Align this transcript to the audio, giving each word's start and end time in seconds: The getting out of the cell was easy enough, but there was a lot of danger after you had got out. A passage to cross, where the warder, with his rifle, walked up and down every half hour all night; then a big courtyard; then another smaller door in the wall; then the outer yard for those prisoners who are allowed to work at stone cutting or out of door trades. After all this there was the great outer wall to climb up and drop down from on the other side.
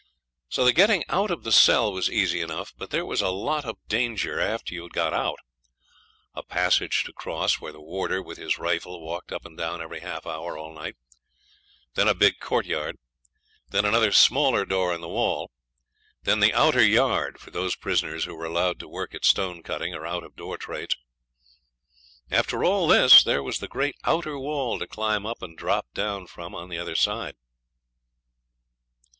The 0.55 0.73
getting 0.73 1.03
out 1.09 1.29
of 1.29 1.43
the 1.43 1.51
cell 1.51 1.93
was 1.93 2.09
easy 2.09 2.41
enough, 2.41 2.73
but 2.75 2.89
there 2.89 3.05
was 3.05 3.21
a 3.21 3.29
lot 3.29 3.65
of 3.65 3.77
danger 3.87 4.39
after 4.39 4.73
you 4.73 4.81
had 4.81 4.93
got 4.93 5.13
out. 5.13 5.37
A 6.33 6.41
passage 6.41 7.03
to 7.03 7.13
cross, 7.13 7.61
where 7.61 7.71
the 7.71 7.79
warder, 7.79 8.19
with 8.19 8.39
his 8.39 8.57
rifle, 8.57 8.99
walked 8.99 9.31
up 9.31 9.45
and 9.45 9.55
down 9.55 9.79
every 9.79 9.99
half 9.99 10.25
hour 10.25 10.57
all 10.57 10.73
night; 10.73 10.95
then 11.93 12.07
a 12.07 12.15
big 12.15 12.39
courtyard; 12.39 12.97
then 13.69 13.85
another 13.85 14.11
smaller 14.11 14.65
door 14.65 14.91
in 14.91 15.01
the 15.01 15.07
wall; 15.07 15.51
then 16.23 16.39
the 16.39 16.51
outer 16.51 16.83
yard 16.83 17.39
for 17.39 17.51
those 17.51 17.75
prisoners 17.75 18.23
who 18.25 18.35
are 18.41 18.45
allowed 18.45 18.79
to 18.79 18.87
work 18.89 19.13
at 19.13 19.23
stone 19.23 19.61
cutting 19.61 19.93
or 19.93 20.07
out 20.07 20.23
of 20.23 20.35
door 20.35 20.57
trades. 20.57 20.97
After 22.31 22.63
all 22.63 22.87
this 22.87 23.23
there 23.23 23.43
was 23.43 23.59
the 23.59 23.67
great 23.67 23.95
outer 24.03 24.39
wall 24.39 24.79
to 24.79 24.87
climb 24.87 25.27
up 25.27 25.43
and 25.43 25.55
drop 25.55 25.93
down 25.93 26.25
from 26.25 26.55
on 26.55 26.69
the 26.69 26.79
other 26.79 26.95
side. 26.95 27.35